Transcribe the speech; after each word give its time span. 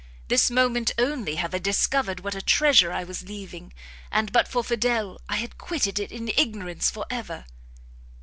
this 0.29 0.49
moment 0.49 0.91
only 0.97 1.35
have 1.35 1.53
I 1.53 1.59
discovered 1.59 2.21
what 2.21 2.33
a 2.33 2.41
treasure 2.41 2.91
I 2.91 3.03
was 3.03 3.21
leaving; 3.27 3.71
and, 4.11 4.31
but 4.33 4.47
for 4.47 4.63
Fidel, 4.63 5.21
I 5.29 5.35
had 5.35 5.59
quitted 5.59 5.99
it 5.99 6.11
in 6.11 6.29
ignorance 6.29 6.89
for 6.89 7.05
ever." 7.11 7.45